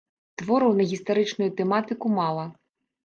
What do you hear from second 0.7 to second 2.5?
на гістарычную тэматыку мала.